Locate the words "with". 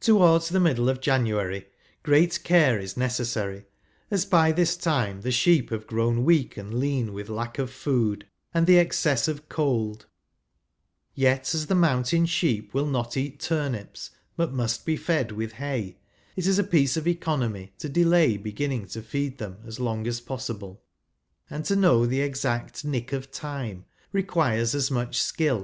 7.12-7.28, 15.30-15.52